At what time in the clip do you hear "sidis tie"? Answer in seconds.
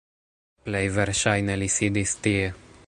1.77-2.53